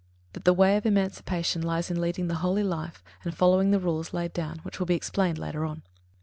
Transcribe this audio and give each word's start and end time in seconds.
That 0.33 0.45
the 0.45 0.53
way 0.55 0.77
of 0.77 0.87
emancipation 0.87 1.61
lies 1.61 1.91
in 1.91 2.01
leading 2.01 2.27
the 2.27 2.33
holy 2.41 2.63
life 2.63 3.03
and 3.23 3.37
following 3.37 3.69
the 3.69 3.77
rules 3.79 4.15
laid 4.15 4.33
down, 4.33 4.57
which 4.63 4.79
will 4.79 4.87
be 4.87 4.95
explained 4.95 5.37
later 5.37 5.63
on. 5.63 5.83